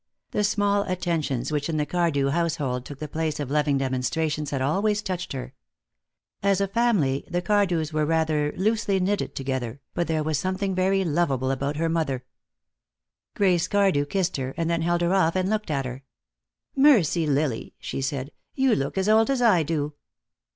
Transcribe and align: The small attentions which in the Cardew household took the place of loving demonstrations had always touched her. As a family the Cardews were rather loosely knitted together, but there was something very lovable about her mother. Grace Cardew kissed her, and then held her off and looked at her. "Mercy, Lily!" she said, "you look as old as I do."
The 0.31 0.43
small 0.43 0.81
attentions 0.89 1.51
which 1.51 1.69
in 1.69 1.77
the 1.77 1.85
Cardew 1.85 2.29
household 2.29 2.85
took 2.87 2.97
the 2.97 3.07
place 3.07 3.39
of 3.39 3.51
loving 3.51 3.77
demonstrations 3.77 4.49
had 4.49 4.59
always 4.59 5.03
touched 5.03 5.31
her. 5.33 5.53
As 6.41 6.59
a 6.59 6.67
family 6.67 7.23
the 7.29 7.39
Cardews 7.43 7.93
were 7.93 8.03
rather 8.03 8.51
loosely 8.57 8.99
knitted 8.99 9.35
together, 9.35 9.79
but 9.93 10.07
there 10.07 10.23
was 10.23 10.39
something 10.39 10.73
very 10.73 11.05
lovable 11.05 11.51
about 11.51 11.75
her 11.77 11.87
mother. 11.87 12.25
Grace 13.35 13.67
Cardew 13.67 14.07
kissed 14.07 14.37
her, 14.37 14.55
and 14.57 14.71
then 14.71 14.81
held 14.81 15.01
her 15.01 15.13
off 15.13 15.35
and 15.35 15.51
looked 15.51 15.69
at 15.69 15.85
her. 15.85 16.03
"Mercy, 16.75 17.27
Lily!" 17.27 17.75
she 17.77 18.01
said, 18.01 18.31
"you 18.55 18.73
look 18.75 18.97
as 18.97 19.07
old 19.07 19.29
as 19.29 19.39
I 19.43 19.61
do." 19.61 19.93